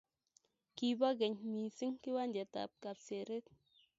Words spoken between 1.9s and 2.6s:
kiwanjet